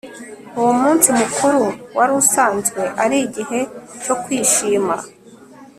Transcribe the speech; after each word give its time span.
uwo 0.59 0.71
munsi 0.81 1.07
mukuru 1.19 1.61
wari 1.97 2.13
usanzwe 2.21 2.81
ari 3.03 3.17
igihe 3.27 3.59
cyo 4.03 4.15
kwishima 4.21 4.95